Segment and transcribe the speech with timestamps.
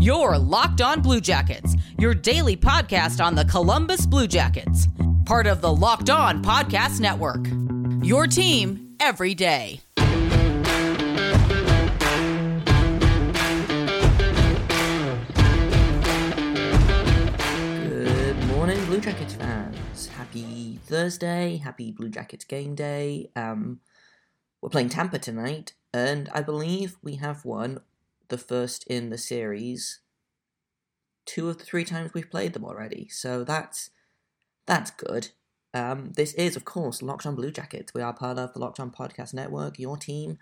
[0.00, 4.86] Your Locked On Blue Jackets, your daily podcast on the Columbus Blue Jackets,
[5.24, 7.48] part of the Locked On Podcast Network.
[8.06, 9.80] Your team every day.
[17.88, 20.06] Good morning, Blue Jackets fans.
[20.06, 21.56] Happy Thursday.
[21.56, 23.30] Happy Blue Jackets game day.
[23.34, 23.80] Um,
[24.62, 27.80] we're playing Tampa tonight, and I believe we have won
[28.28, 30.00] the first in the series
[31.28, 33.06] two of the three times we've played them already.
[33.10, 33.90] So that's
[34.66, 35.28] that's good.
[35.74, 37.92] Um, this is, of course, Locked On Blue Jackets.
[37.94, 40.38] We are part of the Locked On Podcast Network, your team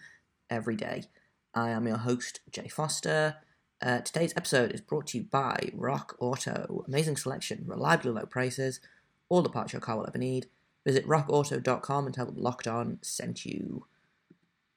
[0.49, 1.05] every day.
[1.53, 3.37] I am your host, Jay Foster.
[3.83, 6.85] Uh, today's episode is brought to you by Rock Auto.
[6.87, 8.81] Amazing selection, reliably low prices,
[9.29, 10.47] all the parts your car will ever need.
[10.85, 13.87] Visit rockauto.com and tell them Locked On sent you.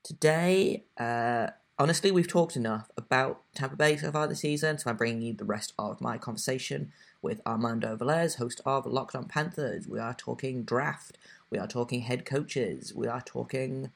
[0.04, 1.48] Today, uh,
[1.80, 5.34] honestly, we've talked enough about Tampa Bay so far this season, so I'm bringing you
[5.34, 9.88] the rest of my conversation with Armando Velez, host of Locked On Panthers.
[9.88, 11.18] We are talking draft,
[11.50, 13.92] we are talking head coaches, we are talking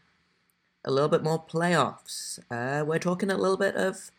[0.85, 2.39] a little bit more playoffs.
[2.49, 4.11] Uh, we're talking a little bit of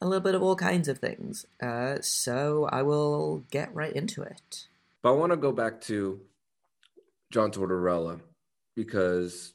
[0.00, 1.46] a little bit of all kinds of things.
[1.62, 4.68] Uh, so I will get right into it.
[5.02, 6.20] But I want to go back to
[7.30, 8.20] John Tortorella
[8.74, 9.54] because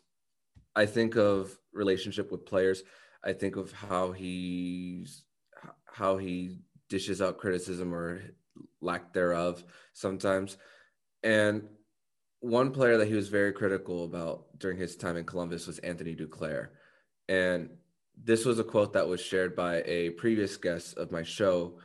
[0.75, 2.83] I think of relationship with players.
[3.23, 5.23] I think of how he's
[5.85, 8.21] how he dishes out criticism or
[8.81, 9.63] lack thereof
[9.93, 10.57] sometimes.
[11.23, 11.63] And
[12.39, 16.15] one player that he was very critical about during his time in Columbus was Anthony
[16.15, 16.69] Duclair.
[17.29, 17.69] And
[18.21, 21.79] this was a quote that was shared by a previous guest of my show,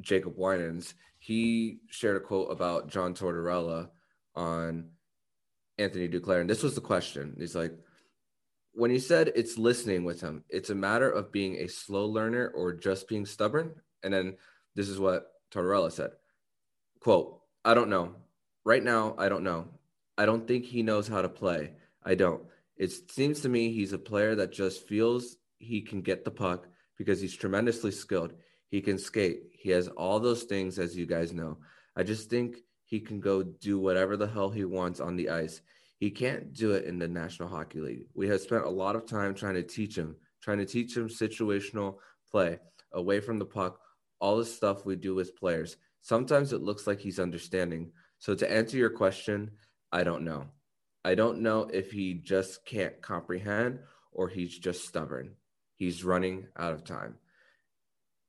[0.00, 0.94] Jacob Winans.
[1.18, 3.88] He shared a quote about John Tortorella
[4.34, 4.90] on
[5.78, 6.40] Anthony Duclair.
[6.40, 7.34] And this was the question.
[7.38, 7.72] He's like,
[8.78, 12.52] when you said it's listening with him, it's a matter of being a slow learner
[12.54, 13.74] or just being stubborn.
[14.04, 14.36] And then
[14.76, 16.10] this is what Tortorella said.
[17.00, 18.14] Quote, I don't know.
[18.64, 19.66] Right now, I don't know.
[20.16, 21.72] I don't think he knows how to play.
[22.04, 22.42] I don't.
[22.76, 26.68] It seems to me he's a player that just feels he can get the puck
[26.96, 28.32] because he's tremendously skilled.
[28.70, 29.40] He can skate.
[29.58, 31.58] He has all those things, as you guys know.
[31.96, 35.62] I just think he can go do whatever the hell he wants on the ice.
[35.98, 38.06] He can't do it in the National Hockey League.
[38.14, 41.08] We have spent a lot of time trying to teach him, trying to teach him
[41.08, 41.96] situational
[42.30, 42.58] play
[42.92, 43.80] away from the puck,
[44.20, 45.76] all the stuff we do with players.
[46.02, 47.90] Sometimes it looks like he's understanding.
[48.18, 49.50] So, to answer your question,
[49.92, 50.46] I don't know.
[51.04, 53.80] I don't know if he just can't comprehend
[54.12, 55.34] or he's just stubborn.
[55.76, 57.16] He's running out of time.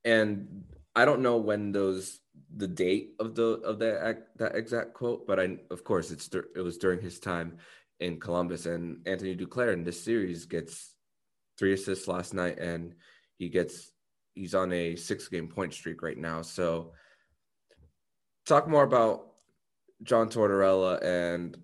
[0.04, 0.64] And
[0.94, 2.20] I don't know when those
[2.56, 6.60] the date of the of that that exact quote, but I of course it's it
[6.60, 7.58] was during his time
[8.00, 10.94] in Columbus and Anthony Duclair in this series gets
[11.58, 12.94] three assists last night and
[13.36, 13.92] he gets
[14.34, 16.42] he's on a six game point streak right now.
[16.42, 16.92] So
[18.46, 19.26] talk more about
[20.02, 21.56] John Tortorella and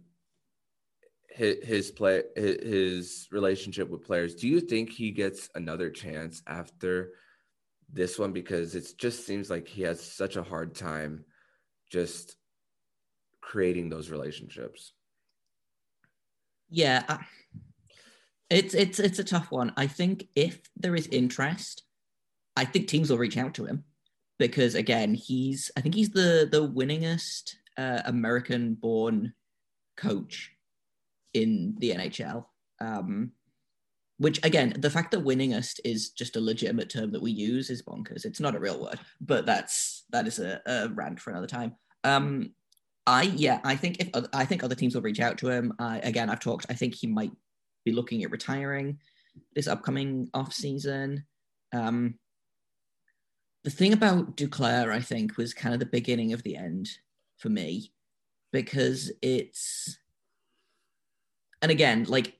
[1.30, 4.34] his, his play his relationship with players.
[4.34, 7.12] Do you think he gets another chance after
[7.92, 11.24] this one because it just seems like he has such a hard time
[11.90, 12.36] just
[13.40, 14.92] creating those relationships.
[16.68, 17.18] Yeah, uh,
[18.50, 19.72] it's it's it's a tough one.
[19.76, 21.84] I think if there is interest,
[22.56, 23.84] I think teams will reach out to him
[24.38, 29.32] because again, he's I think he's the the winningest uh, American-born
[29.96, 30.52] coach
[31.34, 32.46] in the NHL.
[32.80, 33.32] Um,
[34.18, 37.82] which again, the fact that winningest is just a legitimate term that we use is
[37.82, 38.24] bonkers.
[38.24, 41.76] It's not a real word, but that's that is a, a rant for another time.
[42.04, 42.52] Um,
[43.06, 45.74] I yeah, I think if I think other teams will reach out to him.
[45.78, 46.66] I, again, I've talked.
[46.70, 47.32] I think he might
[47.84, 48.98] be looking at retiring
[49.54, 51.24] this upcoming off season.
[51.72, 52.18] Um,
[53.64, 56.88] the thing about Duclair, I think, was kind of the beginning of the end
[57.36, 57.92] for me
[58.52, 59.98] because it's
[61.60, 62.34] and again, like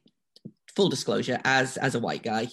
[0.76, 2.48] full disclosure, as as a white guy,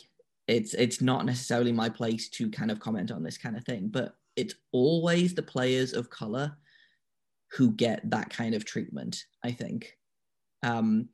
[0.47, 3.89] it's it's not necessarily my place to kind of comment on this kind of thing,
[3.89, 6.57] but it's always the players of color
[7.51, 9.25] who get that kind of treatment.
[9.43, 9.97] I think,
[10.63, 11.09] um,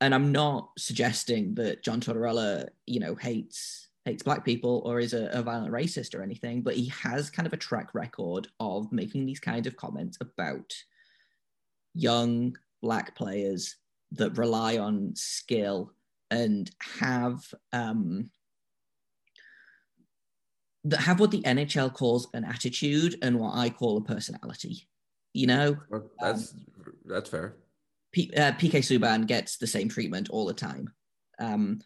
[0.00, 5.12] and I'm not suggesting that John Tortorella, you know, hates hates black people or is
[5.12, 8.90] a, a, violent racist or anything, but he has kind of a track record of
[8.90, 10.74] making these kinds of comments about
[11.94, 13.76] young black players
[14.12, 15.92] that rely on skill
[16.30, 17.42] and have
[17.72, 18.30] um,
[20.84, 24.88] that have what the NHL calls an attitude and what I call a personality.
[25.34, 26.60] You know, well, that's um,
[27.04, 27.56] that's fair.
[28.12, 30.92] P, uh, PK Subban gets the same treatment all the time,
[31.38, 31.80] um,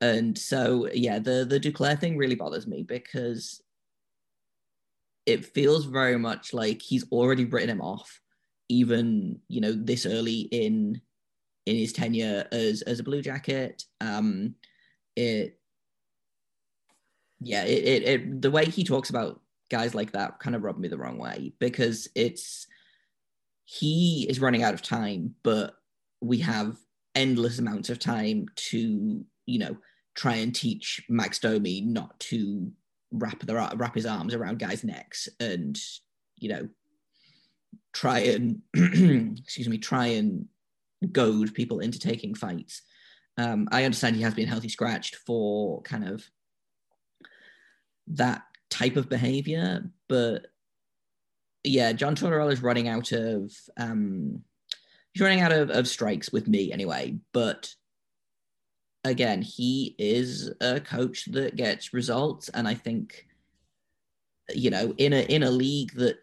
[0.00, 3.60] and so yeah, the the Duclair thing really bothers me because
[5.26, 8.20] it feels very much like he's already written him off,
[8.68, 11.00] even you know this early in
[11.66, 13.84] in his tenure as as a Blue Jacket.
[14.00, 14.54] Um,
[15.16, 15.58] it
[17.40, 19.40] yeah, it, it, it the way he talks about
[19.70, 22.66] guys like that kind of rubbed me the wrong way because it's
[23.64, 25.74] he is running out of time, but
[26.20, 26.76] we have
[27.14, 29.76] endless amounts of time to you know
[30.14, 32.70] try and teach Max Domi not to
[33.12, 35.78] wrap their wrap his arms around guys' necks and
[36.38, 36.68] you know
[37.92, 40.46] try and excuse me try and
[41.06, 42.82] goad people into taking fights.
[43.36, 46.24] Um, I understand he has been healthy scratched for kind of
[48.08, 50.46] that type of behavior, but
[51.64, 54.42] yeah, John Tortorella is running out of um,
[55.12, 57.16] he's running out of, of strikes with me anyway.
[57.32, 57.74] But
[59.02, 63.26] again, he is a coach that gets results, and I think
[64.54, 66.18] you know in a in a league that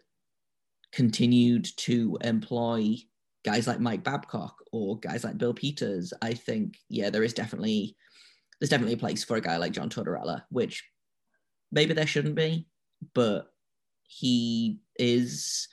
[0.92, 2.96] continued to employ
[3.44, 7.96] guys like Mike Babcock or guys like Bill Peters, I think yeah, there is definitely
[8.60, 10.84] there's definitely a place for a guy like John Tortorella, which
[11.72, 12.66] maybe there shouldn't be,
[13.14, 13.48] but
[14.06, 15.68] he is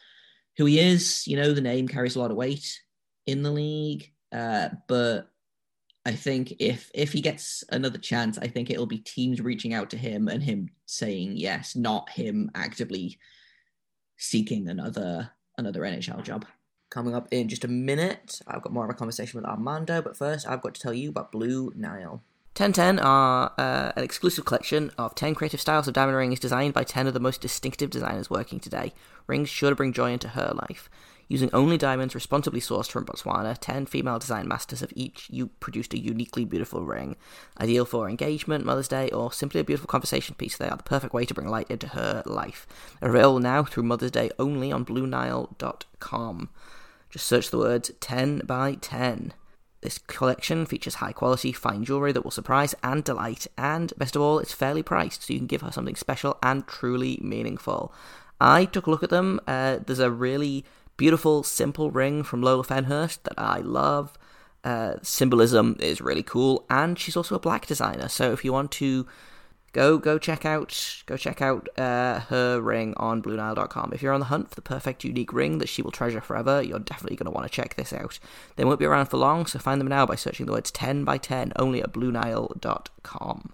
[0.57, 1.27] who he is.
[1.27, 2.79] You know, the name carries a lot of weight
[3.27, 5.29] in the league, uh, but
[6.05, 9.91] I think if if he gets another chance, I think it'll be teams reaching out
[9.91, 13.19] to him and him saying yes, not him actively
[14.17, 16.45] seeking another another NHL job.
[16.89, 20.17] Coming up in just a minute, I've got more of a conversation with Armando, but
[20.17, 22.23] first I've got to tell you about Blue Nile.
[22.57, 26.83] 1010 are uh, an exclusive collection of 10 creative styles of diamond rings designed by
[26.83, 28.91] 10 of the most distinctive designers working today.
[29.27, 30.89] Rings sure to bring joy into her life.
[31.29, 35.93] Using only diamonds responsibly sourced from Botswana, 10 female design masters have each you produced
[35.93, 37.15] a uniquely beautiful ring.
[37.61, 41.13] Ideal for engagement, Mother's Day, or simply a beautiful conversation piece, they are the perfect
[41.13, 42.65] way to bring light into her life.
[42.99, 46.49] Available now through Mother's Day only on BlueNile.com.
[47.09, 49.33] Just search the words 10 by 10.
[49.81, 54.21] This collection features high quality, fine jewellery that will surprise and delight, and best of
[54.21, 57.93] all, it's fairly priced, so you can give her something special and truly meaningful.
[58.41, 59.39] I took a look at them.
[59.47, 60.65] Uh, there's a really
[60.97, 64.17] beautiful, simple ring from Lola Fenhurst that I love.
[64.65, 68.09] Uh, symbolism is really cool, and she's also a black designer.
[68.09, 69.07] So if you want to
[69.73, 73.91] go go check out go check out uh, her ring on BlueNile.com.
[73.93, 76.61] If you're on the hunt for the perfect unique ring that she will treasure forever,
[76.61, 78.19] you're definitely going to want to check this out.
[78.55, 81.03] They won't be around for long, so find them now by searching the words 10
[81.03, 83.53] by 10 only at BlueNile.com.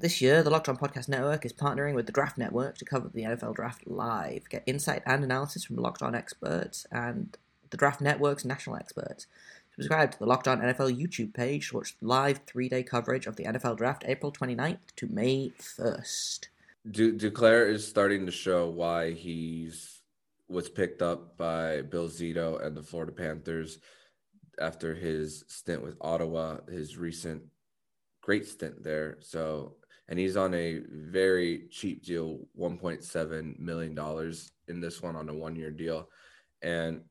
[0.00, 3.10] This year, the Locked On Podcast Network is partnering with the Draft Network to cover
[3.12, 4.48] the NFL Draft live.
[4.48, 7.36] Get insight and analysis from Locked On experts and
[7.70, 9.26] the Draft Network's national experts.
[9.78, 13.36] Subscribe to the Locked On NFL YouTube page to watch live three day coverage of
[13.36, 16.48] the NFL Draft April 29th to May 1st.
[16.90, 20.00] Du- Duclair is starting to show why he's
[20.48, 23.78] was picked up by Bill Zito and the Florida Panthers
[24.60, 27.44] after his stint with Ottawa, his recent
[28.20, 29.18] great stint there.
[29.20, 29.76] So,
[30.08, 34.32] and he's on a very cheap deal, $1.7 million
[34.66, 36.08] in this one on a one year deal.
[36.62, 37.02] And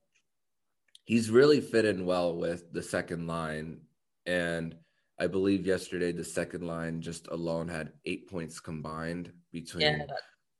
[1.07, 3.79] he's really fit in well with the second line.
[4.25, 4.75] And
[5.17, 10.05] I believe yesterday the second line just alone had eight points combined between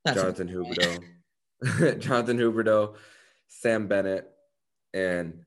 [0.06, 2.96] yeah, Jonathan Huberdeau, Jonathan Huberdeau,
[3.48, 4.30] Sam Bennett,
[4.94, 5.44] and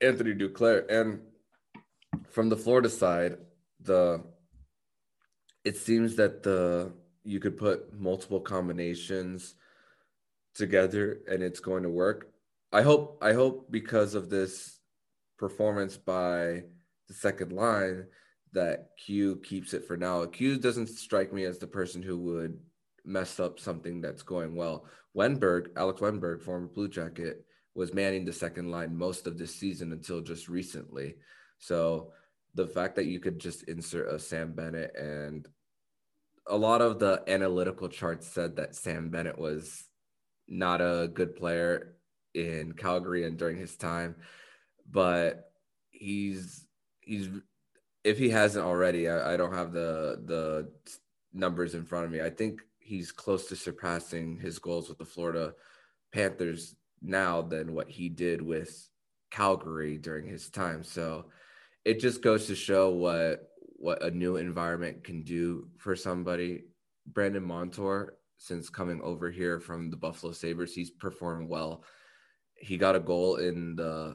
[0.00, 0.88] Anthony Duclair.
[0.88, 1.20] And
[2.30, 3.38] from the Florida side,
[3.80, 4.22] the
[5.64, 6.92] it seems that the
[7.24, 9.56] you could put multiple combinations
[10.54, 12.31] together and it's going to work.
[12.72, 14.78] I hope I hope because of this
[15.38, 16.62] performance by
[17.08, 18.06] the second line
[18.52, 20.24] that Q keeps it for now.
[20.24, 22.58] Q doesn't strike me as the person who would
[23.04, 24.86] mess up something that's going well.
[25.16, 29.92] Wennberg, Alex Wennberg, former Blue Jacket, was manning the second line most of this season
[29.92, 31.16] until just recently.
[31.58, 32.12] So
[32.54, 35.46] the fact that you could just insert a Sam Bennett and
[36.46, 39.84] a lot of the analytical charts said that Sam Bennett was
[40.48, 41.96] not a good player
[42.34, 44.16] in Calgary and during his time,
[44.90, 45.52] but
[45.90, 46.66] he's
[47.00, 47.28] he's
[48.04, 50.70] if he hasn't already, I, I don't have the the
[51.32, 52.20] numbers in front of me.
[52.20, 55.54] I think he's close to surpassing his goals with the Florida
[56.12, 58.88] Panthers now than what he did with
[59.30, 60.82] Calgary during his time.
[60.82, 61.26] So
[61.84, 66.64] it just goes to show what what a new environment can do for somebody.
[67.06, 71.82] Brandon Montour, since coming over here from the Buffalo Sabres, he's performed well
[72.62, 74.14] he got a goal in the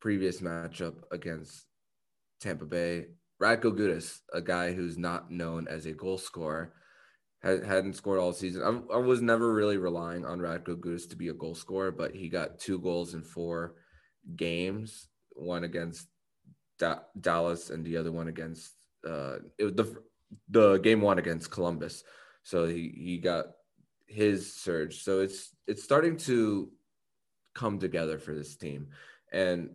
[0.00, 1.64] previous matchup against
[2.40, 3.06] Tampa Bay.
[3.42, 6.74] Radko Gudas, a guy who's not known as a goal scorer,
[7.42, 8.62] had, hadn't scored all season.
[8.62, 12.14] I, I was never really relying on Radko Gudas to be a goal scorer, but
[12.14, 13.76] he got two goals in four
[14.36, 16.06] games, one against
[16.78, 18.72] da- Dallas and the other one against
[19.06, 19.96] uh, the
[20.48, 22.04] the game one against Columbus.
[22.42, 23.46] So he he got
[24.06, 25.02] his surge.
[25.02, 26.70] So it's it's starting to
[27.56, 28.88] come together for this team.
[29.32, 29.70] And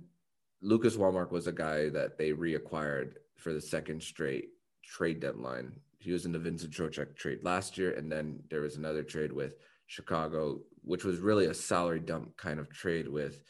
[0.61, 4.49] Lucas Wallmark was a guy that they reacquired for the second straight
[4.85, 5.73] trade deadline.
[5.97, 9.31] He was in the Vincent Trocheck trade last year, and then there was another trade
[9.31, 9.55] with
[9.87, 13.43] Chicago, which was really a salary dump kind of trade with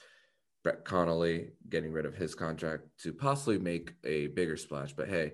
[0.63, 4.93] Brett Connolly getting rid of his contract to possibly make a bigger splash.
[4.93, 5.33] But hey,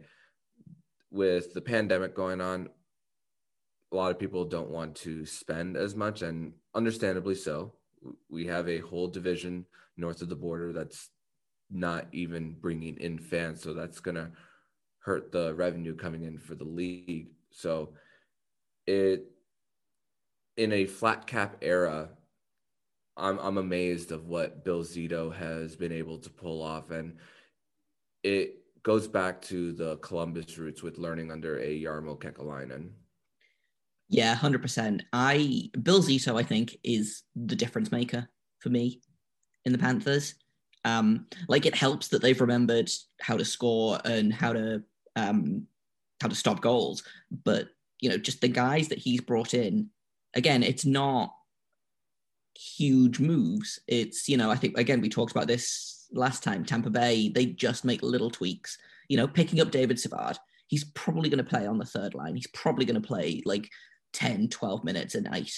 [1.11, 2.69] with the pandemic going on,
[3.91, 7.73] a lot of people don't want to spend as much, and understandably so.
[8.29, 11.09] We have a whole division north of the border that's
[11.69, 14.31] not even bringing in fans, so that's gonna
[14.99, 17.27] hurt the revenue coming in for the league.
[17.51, 17.93] So
[18.85, 19.25] it
[20.55, 22.09] in a flat cap era,
[23.15, 27.17] I'm I'm amazed of what Bill Zito has been able to pull off, and
[28.23, 32.91] it goes back to the Columbus roots with learning under a Jarmo Kekalainen.
[34.09, 35.03] Yeah, hundred percent.
[35.11, 38.27] I Bill Zito, I think, is the difference maker
[38.59, 39.01] for me
[39.65, 40.35] in the Panthers.
[40.85, 44.83] Um, like it helps that they've remembered how to score and how to
[45.15, 45.67] um,
[46.21, 47.03] how to stop goals,
[47.43, 49.89] but you know, just the guys that he's brought in.
[50.33, 51.33] Again, it's not
[52.55, 53.79] huge moves.
[53.87, 56.63] It's you know, I think again we talked about this last time.
[56.63, 58.77] Tampa Bay, they just make little tweaks.
[59.09, 60.37] You know, picking up David Savard,
[60.67, 62.35] he's probably going to play on the third line.
[62.35, 63.69] He's probably going to play like
[64.13, 65.51] 10, 12 minutes a night.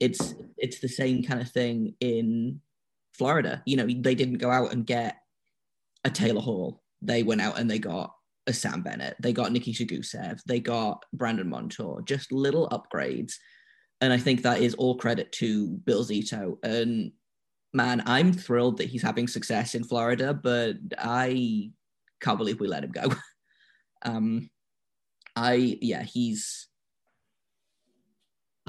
[0.00, 2.60] It's it's the same kind of thing in
[3.12, 3.62] Florida.
[3.66, 5.18] You know, they didn't go out and get
[6.04, 6.82] a Taylor Hall.
[7.00, 8.14] They went out and they got
[8.46, 9.16] a Sam Bennett.
[9.20, 10.42] They got Nikita Gusev.
[10.44, 12.02] They got Brandon Montour.
[12.02, 13.34] Just little upgrades.
[14.00, 16.58] And I think that is all credit to Bill Zito.
[16.64, 17.12] And
[17.72, 21.70] man, I'm thrilled that he's having success in Florida, but I
[22.20, 23.12] can't believe we let him go.
[24.04, 24.50] um,
[25.36, 26.68] I yeah, he's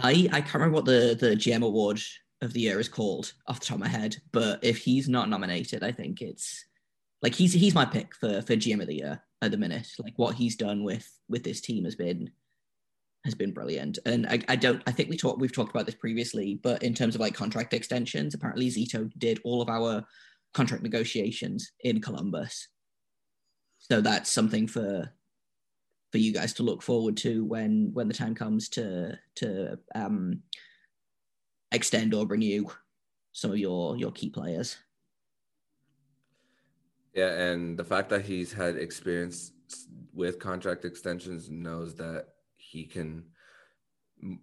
[0.04, 2.00] I I can't remember what the the GM award
[2.42, 5.30] of the year is called off the top of my head, but if he's not
[5.30, 6.66] nominated, I think it's
[7.22, 9.88] like he's he's my pick for for GM of the year at the minute.
[9.98, 12.30] Like what he's done with with this team has been
[13.24, 14.00] has been brilliant.
[14.06, 16.94] And I, I don't I think we talked we've talked about this previously, but in
[16.94, 20.06] terms of like contract extensions, apparently Zito did all of our
[20.54, 22.68] contract negotiations in Columbus.
[23.80, 25.12] So that's something for
[26.14, 30.44] for you guys to look forward to when when the time comes to to um,
[31.72, 32.68] extend or renew
[33.32, 34.78] some of your your key players.
[37.16, 39.54] Yeah, and the fact that he's had experience
[40.14, 42.28] with contract extensions knows that
[42.58, 43.24] he can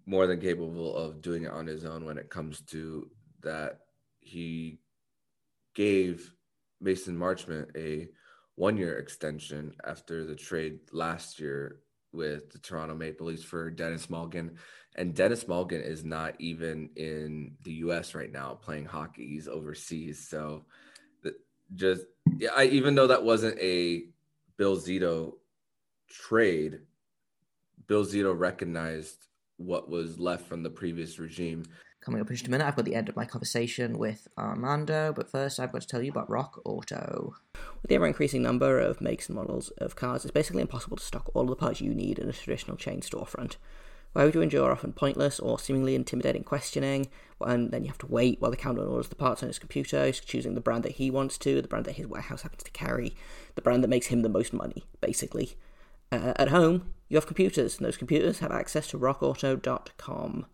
[0.06, 3.08] more than capable of doing it on his own when it comes to
[3.42, 3.78] that
[4.18, 4.80] he
[5.76, 6.34] gave
[6.80, 8.08] Mason Marchment a
[8.60, 11.78] one year extension after the trade last year
[12.12, 14.50] with the Toronto Maple Leafs for Denis Malgin.
[14.96, 19.26] And Denis Malgin is not even in the US right now playing hockey.
[19.26, 20.28] He's overseas.
[20.28, 20.66] So
[21.74, 22.04] just
[22.36, 24.08] yeah, I, even though that wasn't a
[24.58, 25.36] Bill Zito
[26.10, 26.80] trade,
[27.86, 29.26] Bill Zito recognized
[29.56, 31.64] what was left from the previous regime
[32.00, 35.12] Coming up in just a minute, I've got the end of my conversation with Armando,
[35.14, 37.34] but first I've got to tell you about Rock Auto.
[37.54, 41.04] With the ever increasing number of makes and models of cars, it's basically impossible to
[41.04, 43.56] stock all of the parts you need in a traditional chain storefront.
[44.14, 48.06] Why would you endure often pointless or seemingly intimidating questioning, and then you have to
[48.06, 51.10] wait while the counter orders the parts on his computer, choosing the brand that he
[51.10, 53.14] wants to, the brand that his warehouse happens to carry,
[53.56, 55.52] the brand that makes him the most money, basically.
[56.10, 60.46] Uh, at home, you have computers, and those computers have access to rockauto.com.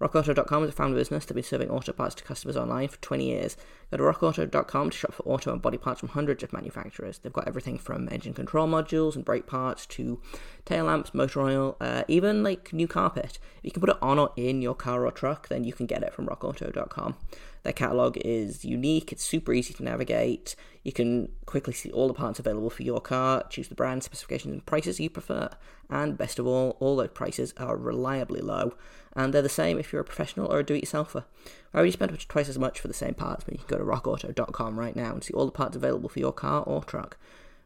[0.00, 3.26] RockAuto.com is a family business that's been serving auto parts to customers online for 20
[3.26, 3.56] years.
[3.90, 7.18] Go to RockAuto.com to shop for auto and body parts from hundreds of manufacturers.
[7.18, 10.20] They've got everything from engine control modules and brake parts to
[10.64, 13.38] tail lamps, motor oil, uh, even like new carpet.
[13.58, 15.86] If you can put it on or in your car or truck, then you can
[15.86, 17.16] get it from RockAuto.com.
[17.62, 20.54] Their catalog is unique, it's super easy to navigate.
[20.82, 24.52] You can quickly see all the parts available for your car, choose the brand, specifications,
[24.52, 25.48] and prices you prefer.
[25.88, 28.74] And best of all, all those prices are reliably low.
[29.16, 31.24] And they're the same if you're a professional or a do it yourselfer.
[31.70, 33.78] Why would you spend twice as much for the same parts when you can go
[33.78, 37.16] to rockauto.com right now and see all the parts available for your car or truck?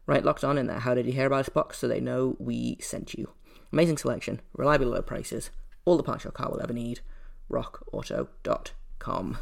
[0.05, 0.79] Right locked on in there.
[0.79, 3.29] How did you hear about this box so they know we sent you?
[3.71, 5.51] Amazing selection, reliably low prices,
[5.85, 7.01] all the parts your car will ever need.
[7.49, 9.37] rockauto.com.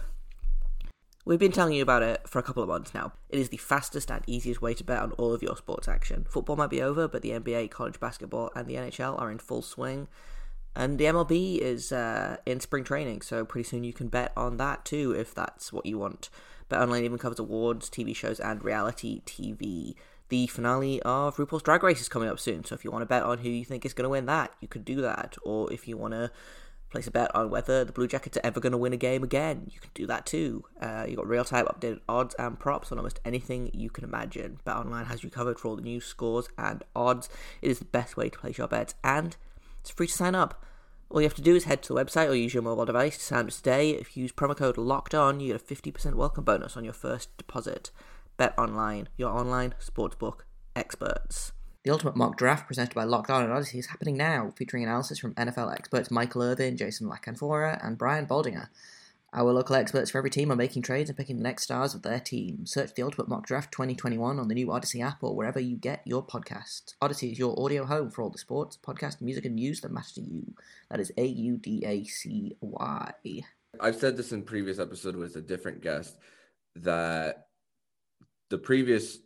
[1.28, 3.12] We've been telling you about it for a couple of months now.
[3.30, 6.26] It is the fastest and easiest way to bet on all of your sports action.
[6.30, 9.62] Football might be over, but the NBA, college basketball, and the NHL are in full
[9.62, 10.08] swing.
[10.78, 14.58] And the MLB is uh, in spring training, so pretty soon you can bet on
[14.58, 16.30] that too if that's what you want.
[16.70, 19.96] Bet Online even covers awards, TV shows, and reality TV.
[20.30, 23.08] The finale of RuPaul's Drag Race is coming up soon, so if you want to
[23.08, 25.36] bet on who you think is going to win that, you could do that.
[25.42, 26.30] Or if you want to
[26.92, 29.24] place a bet on whether the Blue Jackets are ever going to win a game
[29.24, 30.64] again, you can do that too.
[30.80, 34.60] Uh, you got real time updated odds and props on almost anything you can imagine.
[34.64, 37.30] Bet Online has you covered for all the news, scores, and odds.
[37.64, 39.36] It is the best way to place your bets, and
[39.88, 40.66] it's free to sign up.
[41.10, 43.18] All you have to do is head to the website or use your mobile device
[43.18, 43.92] to sign up today.
[43.92, 46.94] If you use promo code LOCKED ON, you get a 50% welcome bonus on your
[46.94, 47.92] first deposit.
[48.36, 50.40] Bet Online, your online sportsbook
[50.76, 51.54] experts.
[51.86, 55.20] The Ultimate Mock Draft, presented by Locked On and Audacy, is happening now, featuring analysis
[55.20, 58.68] from NFL experts Michael Irvin, Jason La Canfora, and Brian Baldinger.
[59.34, 62.02] Our local experts for every team are making trades and picking the next stars of
[62.02, 62.66] their team.
[62.66, 66.02] Search the Ultimate Mock Draft 2021 on the new Audacy app or wherever you get
[66.06, 66.94] your podcasts.
[67.02, 70.14] Audacy is your audio home for all the sports, podcast, music, and news that matter
[70.16, 70.54] to you.
[70.90, 73.12] That is A U D A C Y.
[73.82, 76.18] I've said this in previous episode with a different guest
[76.78, 77.48] that
[78.50, 79.20] the previous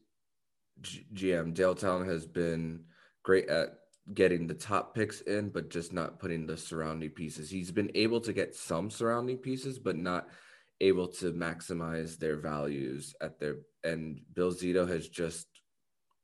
[0.81, 2.85] G- GM Dale Tallon has been
[3.23, 3.80] great at
[4.13, 7.49] getting the top picks in, but just not putting the surrounding pieces.
[7.49, 10.27] He's been able to get some surrounding pieces, but not
[10.79, 13.57] able to maximize their values at their.
[13.83, 15.47] And Bill Zito has just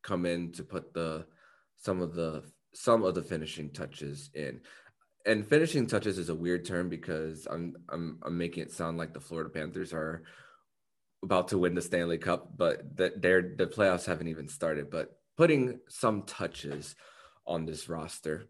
[0.04, 1.26] come in to put the
[1.78, 2.44] some of the
[2.74, 4.62] some of the finishing touches in.
[5.26, 9.14] And finishing touches is a weird term because I'm I'm I'm making it sound like
[9.14, 10.24] the Florida Panthers are
[11.24, 14.90] about to win the Stanley Cup, but that they're the playoffs haven't even started.
[14.90, 16.96] But putting some touches
[17.48, 18.48] on this roster.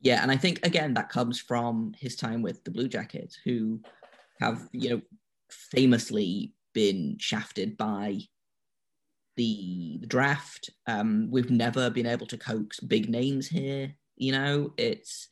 [0.00, 3.80] Yeah, and I think again that comes from his time with the Blue Jackets, who
[4.40, 5.02] have you know
[5.50, 8.18] famously been shafted by
[9.36, 10.70] the, the draft.
[10.86, 13.94] Um, we've never been able to coax big names here.
[14.16, 15.28] You know, it's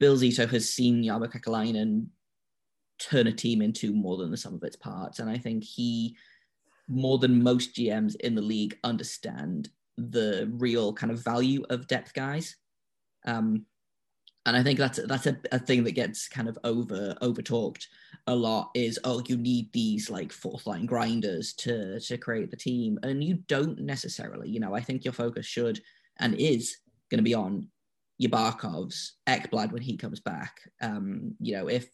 [0.00, 2.06] Bill Zito has seen Jarmo Kekalainen
[2.98, 5.18] turn a team into more than the sum of its parts.
[5.18, 6.16] And I think he,
[6.88, 12.14] more than most GMs in the league, understand the real kind of value of depth
[12.14, 12.56] guys.
[13.26, 13.66] Um,
[14.44, 17.88] and I think that's that's a, a thing that gets kind of over over talked
[18.28, 22.56] a lot is oh you need these like fourth line grinders to to create the
[22.56, 25.80] team and you don't necessarily you know I think your focus should
[26.20, 26.76] and is
[27.10, 27.66] going to be on
[28.18, 31.88] your Barkovs Ekblad when he comes back um you know if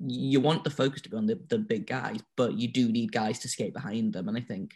[0.00, 3.12] you want the focus to be on the, the big guys, but you do need
[3.12, 4.28] guys to skate behind them.
[4.28, 4.72] And I think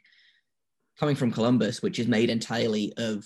[0.98, 3.24] coming from Columbus, which is made entirely of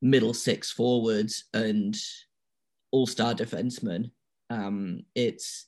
[0.00, 1.96] middle six forwards and
[2.90, 4.10] all star defensemen,
[4.50, 5.66] um, it's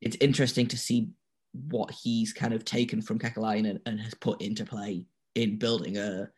[0.00, 1.10] it's interesting to see
[1.52, 5.98] what he's kind of taken from Kekalainen and, and has put into play in building
[5.98, 6.30] a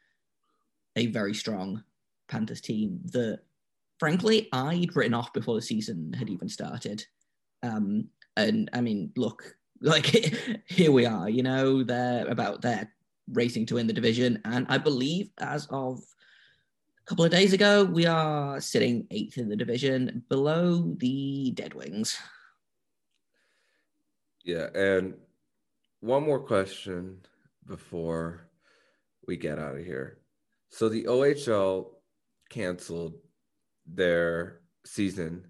[0.97, 1.83] a very strong
[2.29, 3.41] Panthers team that
[3.99, 7.05] frankly I'd written off before the season had even started.
[7.63, 10.07] Um, and I mean, look, like
[10.67, 12.91] here we are, you know, they're about they're
[13.33, 14.41] racing to win the division.
[14.45, 19.49] And I believe as of a couple of days ago, we are sitting eighth in
[19.49, 22.19] the division below the Dead Wings.
[24.45, 24.69] Yeah.
[24.75, 25.15] And
[26.01, 27.19] one more question
[27.67, 28.49] before
[29.27, 30.19] we get out of here.
[30.71, 31.91] So the OHL
[32.51, 33.15] canceled
[33.87, 35.45] their season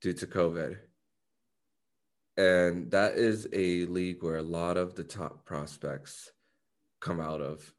[0.00, 0.78] due to COVID.
[2.36, 6.30] And that is a league where a lot of the top prospects
[7.00, 7.72] come out of.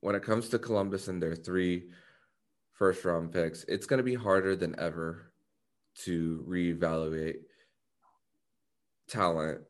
[0.00, 1.90] When it comes to Columbus and their three
[2.72, 5.32] first round picks, it's going to be harder than ever
[6.04, 7.38] to reevaluate
[9.08, 9.60] talent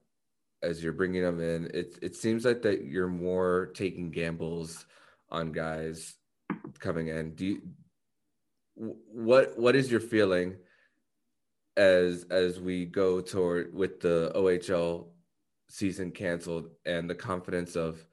[0.62, 1.70] as you're bringing them in.
[1.72, 4.84] It, it seems like that you're more taking gambles
[5.30, 6.14] on guys
[6.78, 7.34] coming in.
[7.34, 7.62] Do you,
[8.74, 10.56] what what is your feeling
[11.76, 15.08] as as we go toward with the OHL
[15.68, 18.04] season canceled and the confidence of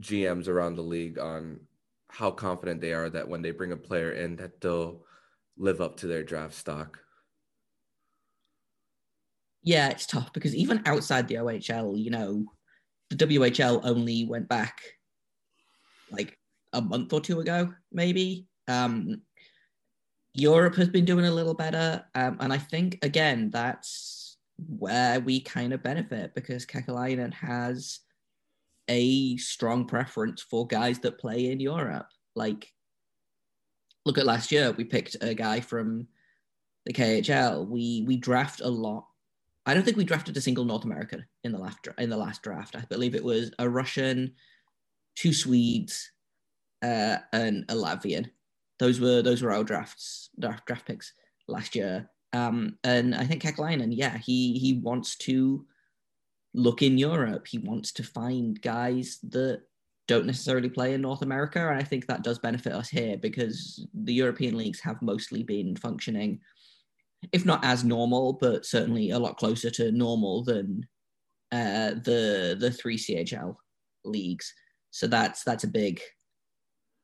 [0.00, 1.60] GMs around the league on
[2.08, 5.04] how confident they are that when they bring a player in that they'll
[5.58, 7.00] live up to their draft stock.
[9.62, 12.44] Yeah, it's tough because even outside the OHL, you know,
[13.10, 14.80] the WHL only went back
[16.10, 16.38] like
[16.72, 18.46] a month or two ago, maybe.
[18.68, 19.22] Um,
[20.34, 22.04] Europe has been doing a little better.
[22.14, 28.00] Um, and I think, again, that's where we kind of benefit because Kekalainen has
[28.88, 32.08] a strong preference for guys that play in Europe.
[32.34, 32.72] Like,
[34.04, 36.08] look at last year, we picked a guy from
[36.84, 37.66] the KHL.
[37.66, 39.06] We we draft a lot.
[39.66, 42.42] I don't think we drafted a single North American in the last in the last
[42.42, 42.76] draft.
[42.76, 44.34] I believe it was a Russian,
[45.16, 46.10] two Swedes,
[46.82, 48.30] uh, and a Latvian.
[48.78, 51.12] Those were those were our drafts draft, draft picks
[51.48, 52.08] last year.
[52.32, 55.66] Um, and I think Kekalainen, yeah, he he wants to
[56.56, 57.46] look in Europe.
[57.46, 59.62] He wants to find guys that
[60.08, 61.68] don't necessarily play in North America.
[61.68, 65.76] And I think that does benefit us here because the European leagues have mostly been
[65.76, 66.40] functioning,
[67.32, 70.86] if not as normal, but certainly a lot closer to normal than
[71.52, 73.56] uh, the the three CHL
[74.04, 74.52] leagues.
[74.90, 76.00] So that's that's a big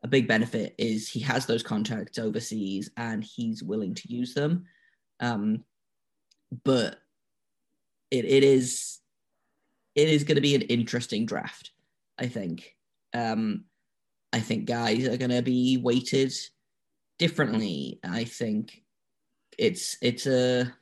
[0.02, 4.64] a big benefit is he has those contacts overseas and he's willing to use them.
[5.20, 5.64] Um,
[6.64, 6.98] but
[8.10, 8.98] it, it is
[9.94, 11.72] it is going to be an interesting draft,
[12.18, 12.76] I think.
[13.14, 13.64] Um,
[14.32, 16.32] I think guys are going to be weighted
[17.18, 18.00] differently.
[18.02, 18.82] I think
[19.58, 20.72] it's it's a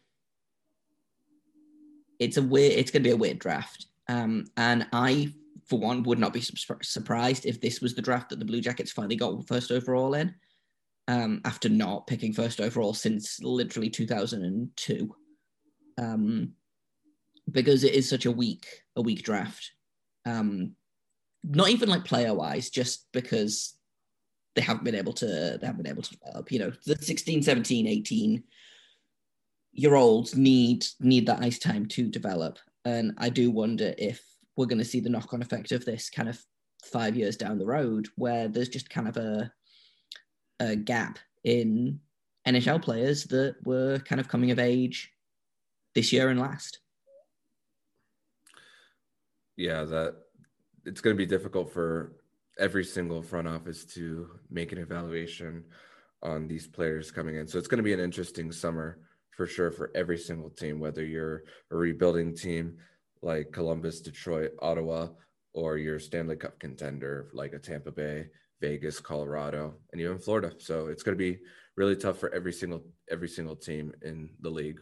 [2.18, 3.86] it's a weird it's going to be a weird draft.
[4.08, 5.32] Um, and I,
[5.66, 6.42] for one, would not be
[6.82, 10.34] surprised if this was the draft that the Blue Jackets finally got first overall in,
[11.06, 15.14] um, after not picking first overall since literally 2002.
[15.98, 16.52] Um,
[17.50, 19.72] because it is such a weak a weak draft.
[20.26, 20.72] Um,
[21.42, 23.74] not even like player wise, just because
[24.54, 26.52] they haven't been able to they haven't been able to develop.
[26.52, 28.42] You know, the 16, 17, 18
[29.72, 32.58] year olds need need that ice time to develop.
[32.84, 34.22] And I do wonder if
[34.56, 36.38] we're going to see the knock on effect of this kind of
[36.84, 39.52] five years down the road, where there's just kind of a
[40.58, 42.00] a gap in
[42.46, 45.10] NHL players that were kind of coming of age
[45.94, 46.80] this year and last
[49.60, 50.16] yeah, that
[50.86, 52.16] it's going to be difficult for
[52.58, 55.64] every single front office to make an evaluation
[56.22, 57.46] on these players coming in.
[57.46, 58.98] So it's going to be an interesting summer
[59.36, 62.78] for sure for every single team, whether you're a rebuilding team
[63.20, 65.08] like Columbus, Detroit, Ottawa,
[65.52, 68.28] or your Stanley Cup contender like a Tampa Bay,
[68.62, 70.52] Vegas, Colorado, and even Florida.
[70.58, 71.38] So it's going to be
[71.76, 74.80] really tough for every single every single team in the league.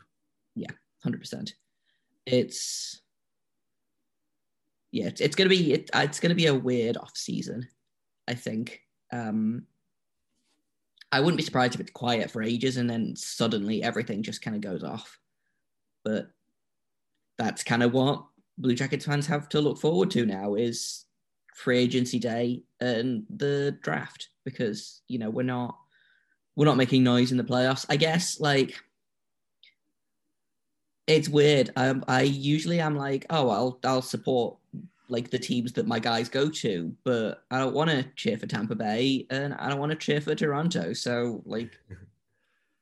[0.54, 0.70] Yeah,
[1.02, 1.54] hundred percent.
[2.26, 3.02] It's
[4.90, 7.68] yeah, it's, it's gonna be it, it's gonna be a weird off season.
[8.26, 8.82] I think.
[9.12, 9.66] Um,
[11.10, 14.54] I wouldn't be surprised if it's quiet for ages and then suddenly everything just kind
[14.54, 15.18] of goes off.
[16.04, 16.28] But
[17.38, 18.24] that's kind of what
[18.58, 21.06] Blue Jackets fans have to look forward to now is
[21.54, 25.76] free agency day and the draft because you know we're not
[26.56, 27.86] we're not making noise in the playoffs.
[27.88, 28.80] I guess like
[31.08, 31.70] it's weird.
[31.76, 34.56] I, I usually am like, oh, I'll I'll support
[35.08, 38.46] like the teams that my guys go to, but I don't want to cheer for
[38.46, 40.92] Tampa Bay and I don't want to cheer for Toronto.
[40.92, 41.72] So like,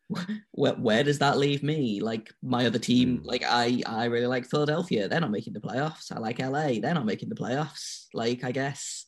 [0.50, 2.00] where, where does that leave me?
[2.00, 3.26] Like my other team, hmm.
[3.26, 5.08] like I I really like Philadelphia.
[5.08, 6.12] They're not making the playoffs.
[6.12, 6.80] I like LA.
[6.80, 8.06] They're not making the playoffs.
[8.12, 9.06] Like I guess.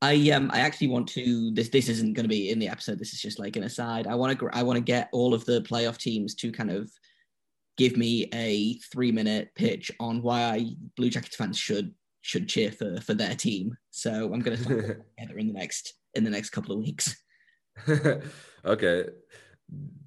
[0.00, 3.00] I um I actually want to this this isn't going to be in the episode.
[3.00, 4.06] This is just like an aside.
[4.06, 6.88] I want to I want to get all of the playoff teams to kind of
[7.78, 13.00] give me a three minute pitch on why Blue Jackets fans should should cheer for
[13.00, 13.74] for their team.
[13.90, 14.64] So I'm going to
[15.18, 17.16] together in the next in the next couple of weeks.
[18.64, 19.04] okay,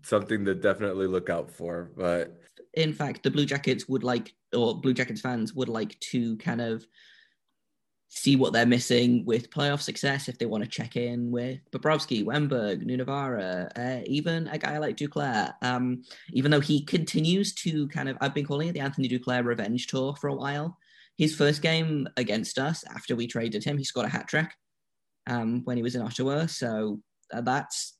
[0.03, 1.91] something to definitely look out for.
[1.95, 2.37] But
[2.73, 6.61] in fact, the Blue Jackets would like, or Blue Jackets fans would like to kind
[6.61, 6.85] of
[8.13, 12.25] see what they're missing with playoff success if they want to check in with Bobrovsky,
[12.25, 15.53] Wennberg, Nutivaara, uh, even a guy like Duclair.
[15.61, 19.45] Um, even though he continues to kind of, I've been calling it the Anthony Duclair
[19.45, 20.77] revenge tour for a while.
[21.17, 24.51] His first game against us after we traded him, he scored a hat trick
[25.27, 26.47] um, when he was in Ottawa.
[26.47, 26.99] So
[27.33, 27.97] uh, that's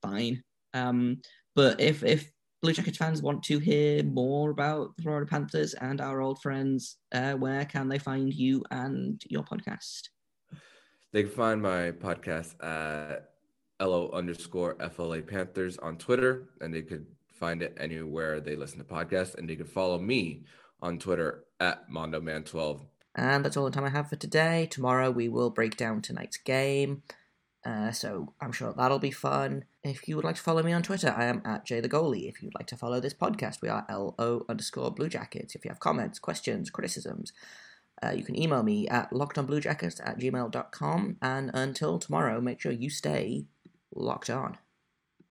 [0.00, 0.44] fine.
[0.72, 1.20] Um,
[1.56, 6.00] but if if Blue Jackets fans want to hear more about the Florida Panthers and
[6.00, 10.08] our old friends, uh, where can they find you and your podcast?
[11.12, 13.30] They can find my podcast at
[13.80, 18.84] LO underscore FLA Panthers on Twitter, and they could find it anywhere they listen to
[18.84, 19.36] podcasts.
[19.36, 20.44] And they can follow me
[20.82, 22.84] on Twitter at MondoMan12.
[23.14, 24.66] And that's all the time I have for today.
[24.68, 27.02] Tomorrow we will break down tonight's game.
[27.64, 29.64] Uh, so I'm sure that'll be fun.
[29.88, 32.28] If you would like to follow me on Twitter, I am at Jay the Goalie.
[32.28, 35.54] If you'd like to follow this podcast, we are LO underscore Blue Jackets.
[35.54, 37.32] If you have comments, questions, criticisms,
[38.02, 41.16] uh, you can email me at lockedonbluejackets at gmail.com.
[41.22, 43.46] And until tomorrow, make sure you stay
[43.94, 44.58] locked on.